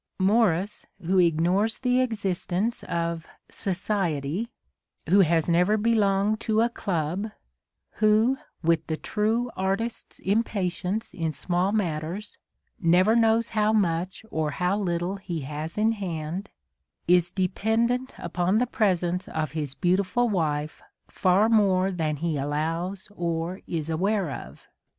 Morris, 0.19 0.87
who 1.03 1.19
ignores 1.19 1.77
the 1.77 2.01
existence 2.01 2.81
of 2.85 3.23
"society", 3.51 4.49
who 5.07 5.19
has 5.19 5.47
never 5.47 5.77
belonged 5.77 6.39
to 6.39 6.59
a 6.61 6.69
club,— 6.69 7.29
who, 7.99 8.35
with 8.63 8.87
the 8.87 8.97
true 8.97 9.51
artist's 9.55 10.17
impatience 10.21 11.13
in 11.13 11.31
small 11.31 11.71
matters, 11.71 12.39
never 12.81 13.15
knows 13.15 13.49
how 13.49 13.71
much 13.71 14.25
or 14.31 14.49
how 14.49 14.75
little 14.75 15.17
he 15.17 15.41
has 15.41 15.77
in 15.77 15.91
hand, 15.91 16.49
is 17.07 17.29
dependent 17.29 18.15
upon 18.17 18.55
the 18.55 18.65
presence 18.65 19.27
of 19.27 19.51
his 19.51 19.75
beautiful 19.75 20.27
wife 20.27 20.81
far 21.09 21.47
more 21.47 21.91
than 21.91 22.15
he 22.15 22.37
allows 22.39 23.07
or 23.15 23.61
is 23.67 23.87
aware 23.87 24.31
of. 24.31 24.67